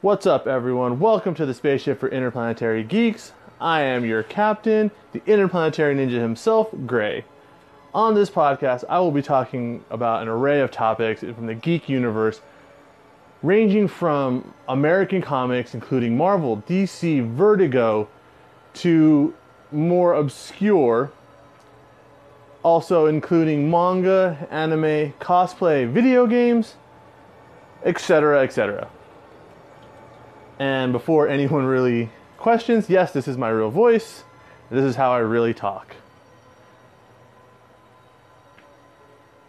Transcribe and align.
What's 0.00 0.26
up, 0.26 0.46
everyone? 0.46 1.00
Welcome 1.00 1.34
to 1.34 1.44
the 1.44 1.52
Spaceship 1.52 1.98
for 1.98 2.08
Interplanetary 2.08 2.84
Geeks. 2.84 3.32
I 3.60 3.80
am 3.80 4.04
your 4.04 4.22
captain, 4.22 4.92
the 5.10 5.20
interplanetary 5.26 5.96
ninja 5.96 6.20
himself, 6.20 6.68
Gray. 6.86 7.24
On 7.92 8.14
this 8.14 8.30
podcast, 8.30 8.84
I 8.88 9.00
will 9.00 9.10
be 9.10 9.22
talking 9.22 9.84
about 9.90 10.22
an 10.22 10.28
array 10.28 10.60
of 10.60 10.70
topics 10.70 11.22
from 11.22 11.46
the 11.46 11.54
geek 11.56 11.88
universe, 11.88 12.40
ranging 13.42 13.88
from 13.88 14.54
American 14.68 15.20
comics, 15.20 15.74
including 15.74 16.16
Marvel, 16.16 16.62
DC, 16.68 17.28
Vertigo, 17.34 18.06
to 18.74 19.34
more 19.72 20.14
obscure, 20.14 21.10
also 22.62 23.06
including 23.06 23.68
manga, 23.68 24.46
anime, 24.48 25.12
cosplay, 25.18 25.90
video 25.90 26.24
games, 26.28 26.76
etc., 27.84 28.44
etc. 28.44 28.88
And 30.58 30.92
before 30.92 31.28
anyone 31.36 31.64
really 31.64 32.10
questions, 32.36 32.88
yes, 32.88 33.12
this 33.12 33.28
is 33.28 33.36
my 33.36 33.48
real 33.48 33.70
voice. 33.70 34.24
This 34.70 34.84
is 34.84 34.96
how 34.96 35.12
I 35.12 35.18
really 35.18 35.54
talk. 35.54 35.94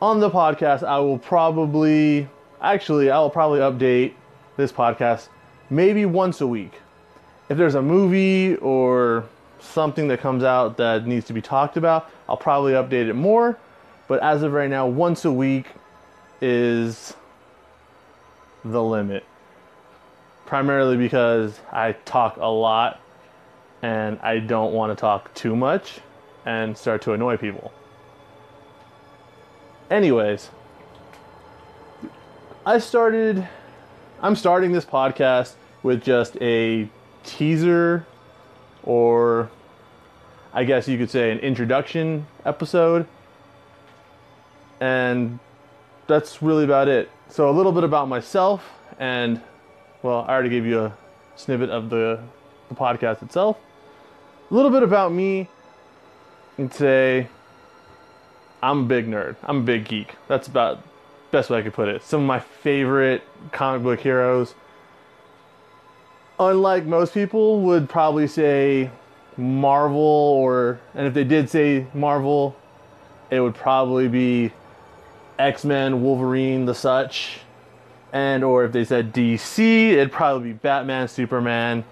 On 0.00 0.20
the 0.20 0.30
podcast, 0.30 0.84
I 0.84 1.00
will 1.00 1.18
probably, 1.18 2.28
actually, 2.60 3.10
I 3.10 3.18
will 3.18 3.30
probably 3.30 3.58
update 3.58 4.12
this 4.56 4.70
podcast 4.70 5.28
maybe 5.70 6.04
once 6.06 6.40
a 6.40 6.46
week. 6.46 6.72
If 7.48 7.58
there's 7.58 7.74
a 7.74 7.82
movie 7.82 8.54
or 8.56 9.24
something 9.58 10.06
that 10.08 10.20
comes 10.20 10.44
out 10.44 10.76
that 10.76 11.06
needs 11.06 11.26
to 11.26 11.32
be 11.32 11.42
talked 11.42 11.76
about, 11.76 12.10
I'll 12.28 12.36
probably 12.36 12.74
update 12.74 13.08
it 13.08 13.14
more. 13.14 13.58
But 14.06 14.22
as 14.22 14.42
of 14.42 14.52
right 14.52 14.70
now, 14.70 14.86
once 14.86 15.24
a 15.24 15.32
week 15.32 15.66
is 16.40 17.14
the 18.64 18.82
limit 18.82 19.24
primarily 20.48 20.96
because 20.96 21.60
I 21.70 21.92
talk 21.92 22.38
a 22.38 22.46
lot 22.46 23.02
and 23.82 24.18
I 24.20 24.38
don't 24.38 24.72
want 24.72 24.90
to 24.90 24.98
talk 24.98 25.34
too 25.34 25.54
much 25.54 26.00
and 26.46 26.76
start 26.76 27.02
to 27.02 27.12
annoy 27.12 27.36
people. 27.36 27.70
Anyways, 29.90 30.48
I 32.64 32.78
started, 32.78 33.46
I'm 34.22 34.34
starting 34.34 34.72
this 34.72 34.86
podcast 34.86 35.52
with 35.82 36.02
just 36.02 36.38
a 36.40 36.88
teaser 37.24 38.06
or 38.84 39.50
I 40.54 40.64
guess 40.64 40.88
you 40.88 40.96
could 40.96 41.10
say 41.10 41.30
an 41.30 41.40
introduction 41.40 42.26
episode. 42.46 43.06
And 44.80 45.40
that's 46.06 46.40
really 46.40 46.64
about 46.64 46.88
it. 46.88 47.10
So, 47.28 47.50
a 47.50 47.52
little 47.52 47.72
bit 47.72 47.84
about 47.84 48.08
myself 48.08 48.64
and 48.98 49.42
well, 50.02 50.24
I 50.28 50.32
already 50.32 50.48
gave 50.48 50.66
you 50.66 50.80
a 50.80 50.96
snippet 51.36 51.70
of 51.70 51.90
the, 51.90 52.20
the 52.68 52.74
podcast 52.74 53.22
itself. 53.22 53.58
A 54.50 54.54
little 54.54 54.70
bit 54.70 54.82
about 54.82 55.12
me. 55.12 55.48
And 56.56 56.72
say, 56.72 57.28
I'm 58.62 58.80
a 58.80 58.84
big 58.86 59.06
nerd. 59.06 59.36
I'm 59.44 59.58
a 59.58 59.62
big 59.62 59.84
geek. 59.84 60.16
That's 60.26 60.48
about 60.48 60.82
best 61.30 61.50
way 61.50 61.58
I 61.58 61.62
could 61.62 61.74
put 61.74 61.88
it. 61.88 62.02
Some 62.02 62.22
of 62.22 62.26
my 62.26 62.40
favorite 62.40 63.22
comic 63.52 63.82
book 63.82 64.00
heroes. 64.00 64.54
Unlike 66.40 66.86
most 66.86 67.14
people, 67.14 67.60
would 67.62 67.88
probably 67.88 68.26
say 68.26 68.90
Marvel, 69.36 70.00
or 70.00 70.80
and 70.94 71.06
if 71.06 71.14
they 71.14 71.24
did 71.24 71.48
say 71.48 71.86
Marvel, 71.94 72.56
it 73.30 73.40
would 73.40 73.54
probably 73.54 74.08
be 74.08 74.52
X 75.38 75.64
Men, 75.64 76.02
Wolverine, 76.02 76.66
the 76.66 76.74
such 76.74 77.40
and 78.12 78.42
or 78.42 78.64
if 78.64 78.72
they 78.72 78.84
said 78.84 79.12
DC, 79.12 79.90
it'd 79.90 80.12
probably 80.12 80.50
be 80.50 80.54
Batman, 80.54 81.08
Superman, 81.08 81.84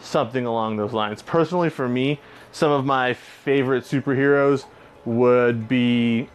something 0.00 0.46
along 0.46 0.76
those 0.76 0.92
lines. 0.92 1.22
Personally, 1.22 1.70
for 1.70 1.88
me, 1.88 2.20
some 2.52 2.72
of 2.72 2.84
my 2.84 3.14
favorite 3.14 3.84
superheroes 3.84 4.64
would 5.04 5.68
be 5.68 6.28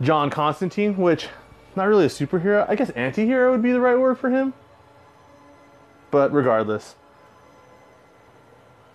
John 0.00 0.30
Constantine, 0.30 0.96
which 0.96 1.28
not 1.76 1.84
really 1.84 2.06
a 2.06 2.08
superhero. 2.08 2.68
I 2.68 2.74
guess 2.74 2.90
anti-hero 2.90 3.52
would 3.52 3.62
be 3.62 3.72
the 3.72 3.80
right 3.80 3.98
word 3.98 4.18
for 4.18 4.30
him. 4.30 4.52
But 6.10 6.32
regardless, 6.32 6.96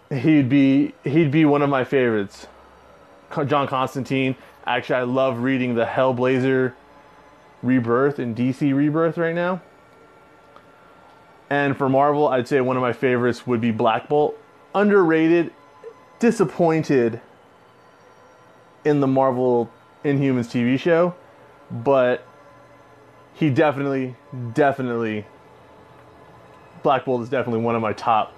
he'd 0.09 0.49
be 0.49 0.93
he'd 1.03 1.31
be 1.31 1.45
one 1.45 1.61
of 1.61 1.69
my 1.69 1.83
favorites. 1.83 2.47
John 3.45 3.67
Constantine. 3.67 4.35
Actually, 4.65 4.95
I 4.95 5.03
love 5.03 5.39
reading 5.39 5.75
the 5.75 5.85
Hellblazer 5.85 6.73
Rebirth 7.63 8.19
and 8.19 8.35
DC 8.35 8.75
Rebirth 8.75 9.17
right 9.17 9.33
now. 9.33 9.61
And 11.49 11.77
for 11.77 11.89
Marvel, 11.89 12.27
I'd 12.27 12.47
say 12.47 12.61
one 12.61 12.77
of 12.77 12.81
my 12.81 12.93
favorites 12.93 13.47
would 13.47 13.61
be 13.61 13.71
Black 13.71 14.09
Bolt. 14.09 14.37
Underrated, 14.75 15.53
disappointed 16.19 17.21
in 18.85 18.99
the 18.99 19.07
Marvel 19.07 19.71
Inhumans 20.03 20.47
TV 20.47 20.79
show, 20.79 21.15
but 21.71 22.25
he 23.33 23.49
definitely, 23.49 24.15
definitely, 24.53 25.25
Black 26.81 27.05
Bolt 27.05 27.21
is 27.21 27.29
definitely 27.29 27.61
one 27.61 27.75
of 27.75 27.81
my 27.81 27.93
top 27.93 28.33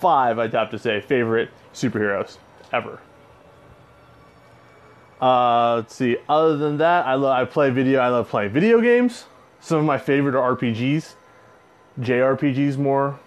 five, 0.00 0.38
I'd 0.38 0.52
have 0.54 0.70
to 0.70 0.78
say, 0.78 1.00
favorite 1.00 1.50
superheroes 1.74 2.38
ever. 2.72 3.00
Uh, 5.22 5.76
let's 5.76 5.94
see. 5.94 6.16
Other 6.28 6.56
than 6.56 6.78
that, 6.78 7.06
I 7.06 7.14
love 7.14 7.30
I 7.30 7.44
play 7.44 7.70
video. 7.70 8.00
I 8.00 8.08
love 8.08 8.28
playing 8.28 8.50
video 8.50 8.80
games. 8.80 9.26
Some 9.60 9.78
of 9.78 9.84
my 9.84 9.96
favorite 9.96 10.34
are 10.34 10.56
RPGs, 10.56 11.14
JRPGs 12.00 12.76
more 12.76 13.20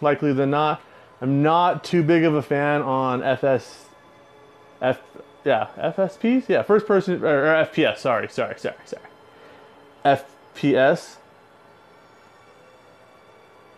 likely 0.00 0.32
than 0.32 0.50
not. 0.50 0.80
I'm 1.20 1.42
not 1.42 1.82
too 1.82 2.04
big 2.04 2.22
of 2.22 2.34
a 2.34 2.42
fan 2.42 2.80
on 2.82 3.24
FS, 3.24 3.86
F, 4.80 5.00
yeah, 5.44 5.66
FSPs, 5.76 6.48
yeah, 6.48 6.62
first 6.62 6.86
person 6.86 7.24
or, 7.24 7.40
or 7.40 7.66
FPS. 7.66 7.98
Sorry, 7.98 8.28
sorry, 8.28 8.56
sorry, 8.56 8.76
sorry. 8.84 9.02
FPS. 10.04 11.16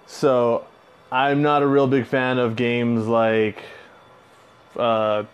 So, 0.06 0.66
I'm 1.10 1.40
not 1.40 1.62
a 1.62 1.66
real 1.66 1.86
big 1.86 2.06
fan 2.06 2.38
of 2.38 2.54
games 2.54 3.06
like 3.06 3.62
uh, 4.76 5.24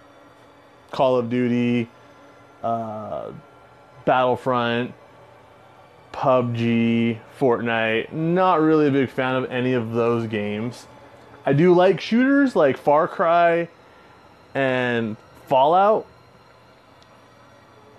Call 0.93 1.17
of 1.17 1.29
Duty 1.29 1.89
uh, 2.63 3.33
Battlefront, 4.05 4.93
PUBG, 6.13 7.19
Fortnite. 7.39 8.13
Not 8.13 8.61
really 8.61 8.89
a 8.89 8.91
big 8.91 9.11
fan 9.11 9.37
of 9.37 9.51
any 9.51 9.75
of 9.75 9.93
those 9.93 10.27
games. 10.27 10.87
I 11.47 11.53
do 11.53 11.75
like 11.75 12.01
shooters 12.01 12.55
like 12.57 12.77
Far 12.77 13.09
Cry 13.09 13.69
and 14.55 15.17
Fallout, 15.47 16.07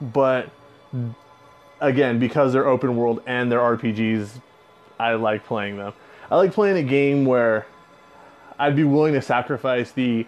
but 0.01 0.49
again, 1.81 2.19
because 2.19 2.53
they're 2.53 2.67
open 2.67 2.95
world 2.95 3.21
and 3.25 3.51
they're 3.51 3.59
RPGs, 3.59 4.41
I 4.99 5.13
like 5.13 5.45
playing 5.45 5.77
them. 5.77 5.93
I 6.29 6.35
like 6.35 6.53
playing 6.53 6.77
a 6.77 6.83
game 6.87 7.25
where 7.25 7.65
I'd 8.59 8.75
be 8.75 8.83
willing 8.83 9.13
to 9.13 9.21
sacrifice 9.21 9.91
the 9.91 10.27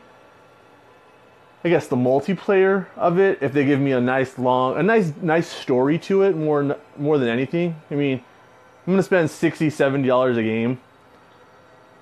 I 1.63 1.69
guess 1.69 1.88
the 1.88 1.95
multiplayer 1.95 2.88
of 2.95 3.19
it 3.19 3.38
if 3.41 3.53
they 3.53 3.66
give 3.66 3.79
me 3.79 3.91
a 3.91 4.01
nice 4.01 4.39
long 4.39 4.77
a 4.77 4.83
nice 4.83 5.13
nice 5.22 5.47
story 5.47 5.99
to 5.99 6.23
it 6.23 6.35
more 6.35 6.77
more 6.97 7.17
than 7.17 7.29
anything. 7.29 7.75
I 7.91 7.95
mean, 7.95 8.23
I'm 8.88 8.95
to 8.97 9.03
spend 9.03 9.29
60 9.29 9.69
70 9.69 10.07
dollars 10.07 10.38
a 10.38 10.44
game. 10.44 10.79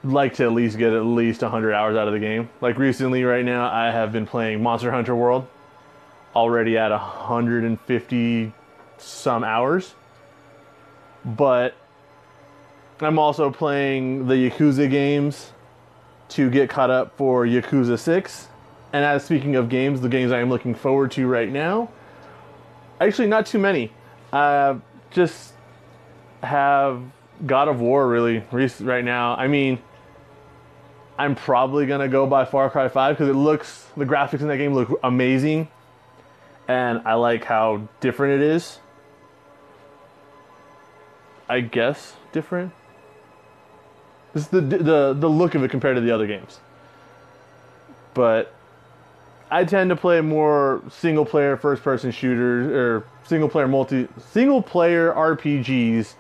I'd 0.04 0.12
like 0.12 0.36
to 0.36 0.46
at 0.46 0.54
least 0.54 0.78
get 0.78 0.94
at 0.94 1.04
least 1.04 1.42
100 1.42 1.74
hours 1.74 1.98
out 1.98 2.08
of 2.08 2.14
the 2.14 2.20
game. 2.20 2.50
Like 2.62 2.78
recently 2.78 3.26
right 3.26 3.44
now 3.44 3.70
I 3.70 3.92
have 3.92 4.14
been 4.14 4.26
playing 4.26 4.64
Monster 4.64 4.92
Hunter 4.92 5.16
World 5.16 5.46
already 6.34 6.78
at 6.78 6.92
150 6.92 8.54
some 8.98 9.44
hours. 9.44 9.94
But 11.26 11.76
I'm 13.02 13.20
also 13.20 13.52
playing 13.52 14.28
the 14.28 14.36
Yakuza 14.36 14.90
games 14.90 15.52
to 16.30 16.50
get 16.50 16.70
caught 16.70 16.90
up 16.90 17.18
for 17.18 17.46
Yakuza 17.46 18.00
6 18.00 18.48
and 18.92 19.06
as 19.06 19.24
speaking 19.24 19.56
of 19.56 19.70
games, 19.70 20.02
the 20.02 20.10
games 20.10 20.32
I 20.32 20.40
am 20.40 20.50
looking 20.50 20.74
forward 20.74 21.12
to 21.12 21.28
right 21.28 21.50
now, 21.50 21.90
actually 23.00 23.28
not 23.28 23.46
too 23.46 23.60
many. 23.60 23.92
Uh, 24.34 24.76
just 25.12 25.54
have 26.42 27.02
God 27.46 27.68
of 27.68 27.80
War 27.80 28.08
really 28.08 28.44
right 28.52 29.04
now. 29.04 29.36
I 29.36 29.48
mean, 29.48 29.80
I'm 31.18 31.36
probably 31.36 31.86
gonna 31.86 32.08
go 32.08 32.26
by 32.26 32.46
Far 32.46 32.70
Cry 32.70 32.88
5 32.88 33.16
because 33.16 33.30
it 33.30 33.38
looks 33.38 33.88
the 33.98 34.06
graphics 34.06 34.42
in 34.42 34.48
that 34.48 34.58
game 34.58 34.74
look 34.74 35.00
amazing, 35.04 35.68
and 36.68 37.02
I 37.06 37.16
like 37.16 37.44
how 37.44 37.88
different 38.00 38.42
it 38.42 38.48
is. 38.48 38.80
I 41.48 41.62
guess 41.62 42.14
different. 42.32 42.72
This 44.34 44.44
is 44.44 44.50
the 44.50 44.62
the 44.62 45.16
the 45.18 45.30
look 45.30 45.56
of 45.56 45.64
it 45.64 45.72
compared 45.72 45.96
to 45.96 46.02
the 46.02 46.12
other 46.12 46.28
games. 46.28 46.60
But 48.14 48.54
I 49.52 49.64
tend 49.66 49.90
to 49.90 49.96
play 49.96 50.22
more 50.22 50.84
single 50.90 51.26
player 51.26 51.58
first 51.58 51.84
person 51.84 52.12
shooters 52.12 52.68
or 52.68 53.06
single 53.24 53.50
player 53.50 53.68
multi 53.68 54.08
single 54.32 54.62
player 54.62 55.12
RPGs 55.14 56.14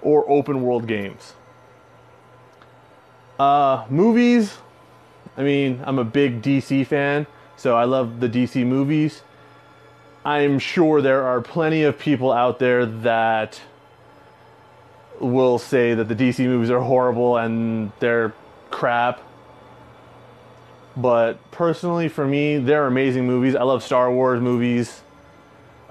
or 0.00 0.28
open 0.30 0.62
world 0.62 0.86
games. 0.86 1.34
Uh, 3.38 3.84
movies. 3.90 4.58
I 5.36 5.42
mean, 5.42 5.82
I'm 5.84 5.98
a 5.98 6.04
big 6.04 6.42
DC 6.42 6.86
fan, 6.86 7.26
so 7.56 7.76
I 7.76 7.84
love 7.84 8.20
the 8.20 8.28
DC 8.28 8.64
movies. 8.64 9.22
I'm 10.24 10.58
sure 10.58 11.02
there 11.02 11.24
are 11.24 11.40
plenty 11.40 11.82
of 11.82 11.98
people 11.98 12.32
out 12.32 12.58
there 12.58 12.86
that 12.86 13.60
will 15.20 15.58
say 15.58 15.94
that 15.94 16.08
the 16.08 16.14
DC 16.14 16.46
movies 16.46 16.70
are 16.70 16.80
horrible 16.80 17.36
and 17.36 17.92
they're 17.98 18.32
crap. 18.70 19.20
But 20.96 21.50
personally, 21.50 22.08
for 22.08 22.26
me, 22.26 22.58
they're 22.58 22.86
amazing 22.86 23.26
movies. 23.26 23.56
I 23.56 23.62
love 23.62 23.82
Star 23.82 24.12
Wars 24.12 24.40
movies. 24.40 25.02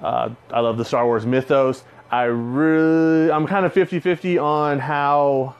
Uh, 0.01 0.29
I 0.51 0.59
love 0.61 0.77
the 0.77 0.85
Star 0.85 1.05
Wars 1.05 1.25
mythos. 1.25 1.83
I 2.09 2.23
really, 2.23 3.31
I'm 3.31 3.47
kind 3.47 3.65
of 3.65 3.73
50 3.73 3.99
50 3.99 4.37
on 4.37 4.79
how, 4.79 5.55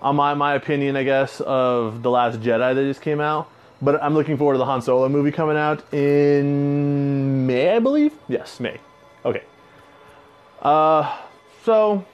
on 0.00 0.16
my, 0.16 0.34
my 0.34 0.54
opinion, 0.54 0.96
I 0.96 1.04
guess, 1.04 1.40
of 1.40 2.02
The 2.02 2.10
Last 2.10 2.40
Jedi 2.40 2.74
that 2.74 2.82
just 2.82 3.02
came 3.02 3.20
out. 3.20 3.50
But 3.80 4.02
I'm 4.02 4.14
looking 4.14 4.36
forward 4.36 4.54
to 4.54 4.58
the 4.58 4.64
Han 4.64 4.82
Solo 4.82 5.08
movie 5.08 5.30
coming 5.30 5.56
out 5.56 5.92
in 5.92 7.46
May, 7.46 7.76
I 7.76 7.78
believe. 7.78 8.12
Yes, 8.26 8.58
May. 8.58 8.80
Okay. 9.24 9.44
Uh, 10.60 11.16
so 11.64 12.04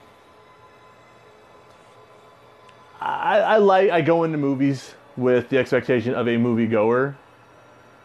I, 3.01 3.39
I 3.39 3.57
like 3.57 3.89
I 3.89 4.01
go 4.01 4.23
into 4.23 4.37
movies 4.37 4.93
with 5.17 5.49
the 5.49 5.57
expectation 5.57 6.13
of 6.13 6.27
a 6.27 6.37
moviegoer. 6.37 7.15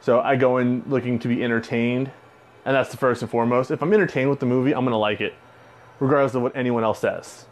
So 0.01 0.21
I 0.21 0.37
go 0.37 0.59
in 0.59 0.83
looking 0.87 1.19
to 1.21 1.29
be 1.29 1.43
entertained, 1.43 2.11
and 2.65 2.75
that's 2.75 2.91
the 2.91 2.97
first 2.97 3.23
and 3.23 3.31
foremost. 3.31 3.71
If 3.71 3.83
I'm 3.83 3.93
entertained 3.93 4.31
with 4.31 4.41
the 4.41 4.47
movie, 4.47 4.75
I'm 4.75 4.85
gonna 4.85 4.99
like 4.99 5.21
it, 5.21 5.35
regardless 5.99 6.35
of 6.35 6.43
what 6.43 6.57
anyone 6.57 6.85
else 6.85 7.01
says. 7.01 7.47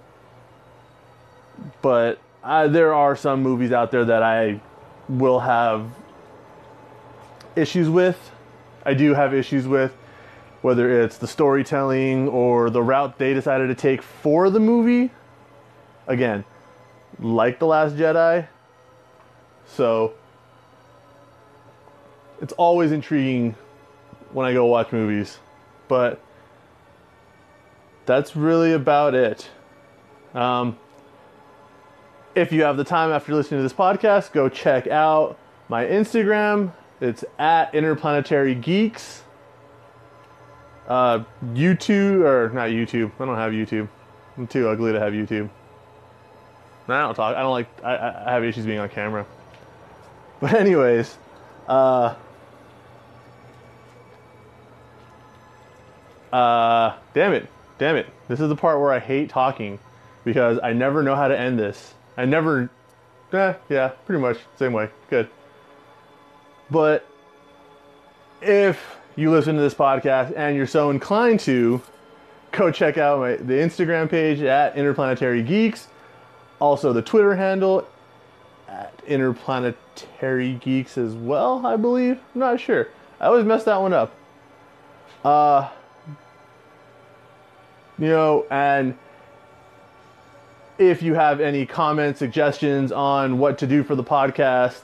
But 1.82 2.20
I, 2.42 2.68
there 2.68 2.94
are 2.94 3.16
some 3.16 3.42
movies 3.42 3.72
out 3.72 3.90
there 3.90 4.04
that 4.04 4.22
I 4.22 4.60
will 5.08 5.40
have 5.40 5.90
issues 7.56 7.88
with. 7.88 8.30
I 8.86 8.94
do 8.94 9.14
have 9.14 9.34
issues 9.34 9.66
with 9.66 9.94
whether 10.62 11.02
it's 11.02 11.18
the 11.18 11.26
storytelling 11.26 12.28
or 12.28 12.70
the 12.70 12.82
route 12.82 13.18
they 13.18 13.32
decided 13.32 13.68
to 13.68 13.74
take 13.74 14.02
for 14.02 14.50
the 14.50 14.60
movie. 14.60 15.10
Again, 16.06 16.44
like 17.18 17.58
The 17.58 17.66
Last 17.66 17.96
Jedi. 17.96 18.48
So 19.68 20.14
it's 22.40 22.52
always 22.54 22.92
intriguing 22.92 23.54
when 24.32 24.46
I 24.46 24.52
go 24.52 24.66
watch 24.66 24.92
movies. 24.92 25.38
But 25.88 26.20
that's 28.06 28.36
really 28.36 28.72
about 28.72 29.14
it. 29.14 29.48
Um, 30.34 30.78
if 32.34 32.52
you 32.52 32.62
have 32.62 32.76
the 32.76 32.84
time 32.84 33.10
after 33.10 33.34
listening 33.34 33.58
to 33.58 33.62
this 33.62 33.72
podcast, 33.72 34.32
go 34.32 34.48
check 34.48 34.86
out 34.86 35.38
my 35.68 35.84
Instagram. 35.84 36.72
It's 37.00 37.24
at 37.38 37.74
Interplanetary 37.74 38.54
Geeks. 38.54 39.22
Uh, 40.86 41.24
YouTube, 41.52 42.24
or 42.24 42.50
not 42.54 42.70
YouTube. 42.70 43.12
I 43.20 43.26
don't 43.26 43.36
have 43.36 43.52
YouTube. 43.52 43.88
I'm 44.36 44.46
too 44.46 44.68
ugly 44.68 44.92
to 44.92 45.00
have 45.00 45.12
YouTube. 45.12 45.50
I 46.88 47.02
don't 47.02 47.14
talk. 47.14 47.36
I 47.36 47.40
don't 47.40 47.50
like. 47.50 47.68
I, 47.84 48.24
I 48.26 48.32
have 48.32 48.44
issues 48.44 48.64
being 48.64 48.78
on 48.78 48.88
camera. 48.88 49.26
But 50.40 50.54
anyways, 50.54 51.18
uh, 51.68 52.14
uh, 56.32 56.96
damn 57.12 57.32
it, 57.32 57.48
damn 57.78 57.96
it. 57.96 58.06
This 58.28 58.40
is 58.40 58.48
the 58.48 58.56
part 58.56 58.80
where 58.80 58.92
I 58.92 59.00
hate 59.00 59.30
talking 59.30 59.78
because 60.24 60.60
I 60.62 60.72
never 60.72 61.02
know 61.02 61.16
how 61.16 61.28
to 61.28 61.38
end 61.38 61.58
this. 61.58 61.94
I 62.16 62.24
never. 62.24 62.70
Eh, 63.32 63.54
yeah, 63.68 63.88
pretty 64.06 64.22
much 64.22 64.38
same 64.56 64.72
way. 64.72 64.90
Good. 65.10 65.28
But 66.70 67.06
if 68.40 68.96
you 69.16 69.30
listen 69.30 69.56
to 69.56 69.60
this 69.60 69.74
podcast 69.74 70.34
and 70.36 70.56
you're 70.56 70.66
so 70.66 70.90
inclined 70.90 71.40
to, 71.40 71.82
go 72.52 72.70
check 72.70 72.96
out 72.96 73.18
my, 73.18 73.36
the 73.36 73.54
Instagram 73.54 74.08
page 74.08 74.40
at 74.40 74.76
Interplanetary 74.76 75.42
Geeks, 75.42 75.88
also 76.60 76.92
the 76.92 77.02
Twitter 77.02 77.34
handle 77.34 77.86
at 78.68 78.92
Interplanetary 79.06 80.54
Geeks 80.54 80.98
as 80.98 81.14
well, 81.14 81.64
I 81.66 81.76
believe. 81.76 82.20
I'm 82.34 82.40
not 82.40 82.60
sure. 82.60 82.88
I 83.20 83.26
always 83.26 83.44
mess 83.44 83.64
that 83.64 83.80
one 83.80 83.92
up. 83.92 84.14
Uh, 85.24 85.68
you 87.98 88.08
know, 88.08 88.46
and 88.50 88.96
if 90.78 91.02
you 91.02 91.14
have 91.14 91.40
any 91.40 91.66
comments, 91.66 92.18
suggestions 92.18 92.92
on 92.92 93.38
what 93.38 93.58
to 93.58 93.66
do 93.66 93.82
for 93.82 93.96
the 93.96 94.04
podcast, 94.04 94.82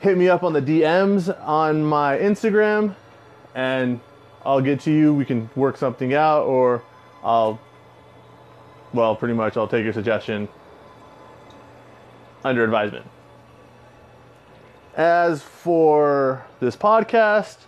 hit 0.00 0.16
me 0.16 0.28
up 0.28 0.42
on 0.42 0.52
the 0.52 0.62
DMs 0.62 1.36
on 1.46 1.84
my 1.84 2.16
Instagram 2.16 2.94
and 3.54 4.00
I'll 4.44 4.60
get 4.62 4.80
to 4.80 4.92
you. 4.92 5.12
We 5.12 5.24
can 5.24 5.50
work 5.56 5.76
something 5.76 6.14
out 6.14 6.44
or 6.44 6.82
I'll, 7.22 7.60
well, 8.94 9.14
pretty 9.16 9.34
much 9.34 9.56
I'll 9.56 9.68
take 9.68 9.84
your 9.84 9.92
suggestion 9.92 10.48
under 12.48 12.64
advisement. 12.64 13.06
As 14.96 15.42
for 15.42 16.44
this 16.60 16.74
podcast, 16.74 17.58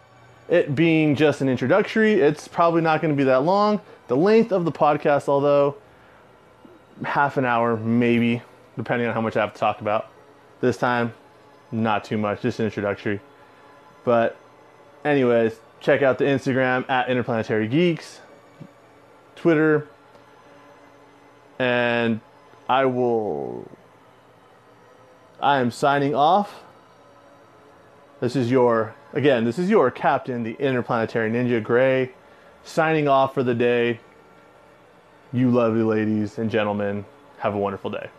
it 0.49 0.75
being 0.75 1.15
just 1.15 1.43
an 1.43 1.49
introductory, 1.49 2.15
it's 2.15 2.49
probably 2.49 2.81
not 2.81 3.01
going 3.01 3.13
to 3.13 3.17
be 3.17 3.25
that 3.25 3.45
long. 3.45 3.81
The 4.09 4.17
length 4.17 4.51
of 4.53 4.65
the 4.65 4.73
podcast, 4.73 5.29
although, 5.29 5.77
half 7.05 7.37
an 7.37 7.45
hour 7.45 7.77
maybe, 7.77 8.43
depending 8.77 9.07
on 9.07 9.15
how 9.15 9.21
much 9.21 9.37
I 9.37 9.43
have 9.43 9.53
to 9.53 9.61
talk 9.61 9.81
about. 9.81 10.09
This 10.61 10.77
time, 10.77 11.15
not 11.71 12.05
too 12.05 12.19
much, 12.19 12.43
just 12.43 12.59
an 12.59 12.65
introductory. 12.65 13.21
But, 14.05 14.37
anyways, 15.05 15.61
check 15.81 16.03
out 16.03 16.19
the 16.19 16.25
Instagram 16.25 16.89
at 16.89 17.09
Interplanetary 17.09 17.69
Geeks, 17.69 18.21
Twitter, 19.37 19.87
and 21.59 22.21
I 22.69 22.87
will. 22.87 23.71
I 25.43 25.61
am 25.61 25.71
signing 25.71 26.15
off. 26.15 26.63
This 28.21 28.37
is 28.37 28.51
your, 28.51 28.95
again, 29.15 29.45
this 29.45 29.59
is 29.59 29.71
your 29.71 29.91
captain, 29.91 30.43
the 30.43 30.55
Interplanetary 30.59 31.31
Ninja 31.31 31.63
Gray, 31.63 32.13
signing 32.63 33.09
off 33.09 33.33
for 33.33 33.43
the 33.43 33.55
day. 33.55 34.01
You 35.33 35.51
lovely 35.51 35.83
ladies 35.83 36.39
and 36.39 36.51
gentlemen, 36.51 37.07
have 37.39 37.55
a 37.55 37.59
wonderful 37.59 37.91
day. 37.91 38.11